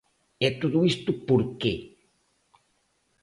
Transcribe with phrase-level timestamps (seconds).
[0.45, 1.73] E todo isto por que?